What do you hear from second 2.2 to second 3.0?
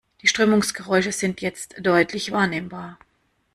wahrnehmbar.